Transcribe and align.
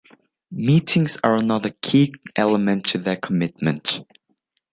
Meetings 0.49 1.19
are 1.23 1.35
another 1.35 1.69
key 1.83 2.15
element 2.35 2.95
of 2.95 3.03
their 3.03 3.17
commitment. 3.17 3.99